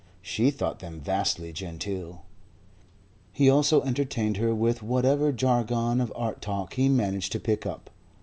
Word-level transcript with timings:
She 0.23 0.49
thought 0.49 0.79
them 0.79 0.99
vastly 0.99 1.53
genteel. 1.53 2.23
He 3.31 3.51
also 3.51 3.83
entertained 3.83 4.37
her 4.37 4.51
with 4.55 4.81
whatever 4.81 5.31
jargon 5.31 6.01
of 6.01 6.11
art 6.15 6.41
talk 6.41 6.73
he 6.73 6.89
managed 6.89 7.31
to 7.33 7.39
pick 7.39 7.67
up. 7.67 7.91